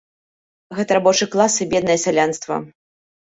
[0.77, 2.57] Гэта рабочы клас і беднае сялянства.